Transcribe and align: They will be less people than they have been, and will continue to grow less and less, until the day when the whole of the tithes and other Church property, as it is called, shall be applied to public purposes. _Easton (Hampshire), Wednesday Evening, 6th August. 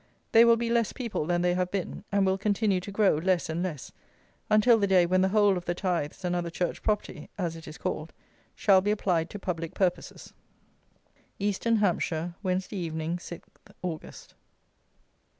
They 0.31 0.45
will 0.45 0.55
be 0.57 0.71
less 0.71 0.93
people 0.93 1.27
than 1.27 1.43
they 1.43 1.53
have 1.53 1.69
been, 1.69 2.03
and 2.11 2.25
will 2.25 2.39
continue 2.39 2.79
to 2.79 2.91
grow 2.91 3.17
less 3.17 3.49
and 3.49 3.61
less, 3.61 3.91
until 4.49 4.79
the 4.79 4.87
day 4.87 5.05
when 5.05 5.21
the 5.21 5.29
whole 5.29 5.57
of 5.57 5.65
the 5.65 5.75
tithes 5.75 6.25
and 6.25 6.35
other 6.35 6.49
Church 6.49 6.81
property, 6.81 7.29
as 7.37 7.55
it 7.55 7.67
is 7.67 7.77
called, 7.77 8.11
shall 8.55 8.81
be 8.81 8.89
applied 8.89 9.29
to 9.29 9.37
public 9.37 9.75
purposes. 9.75 10.33
_Easton 11.39 11.77
(Hampshire), 11.77 12.33
Wednesday 12.41 12.77
Evening, 12.77 13.17
6th 13.17 13.43
August. 13.83 14.33